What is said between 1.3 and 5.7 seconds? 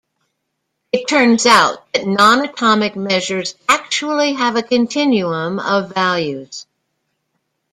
out that non-atomic measures actually have a continuum